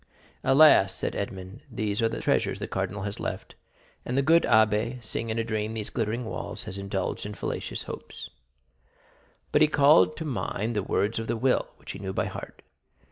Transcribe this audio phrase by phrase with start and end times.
[0.43, 3.53] "Alas," said Edmond, smiling, "these are the treasures the cardinal has left;
[4.03, 7.83] and the good abbé, seeing in a dream these glittering walls, has indulged in fallacious
[7.83, 8.31] hopes."
[9.51, 12.63] But he called to mind the words of the will, which he knew by heart.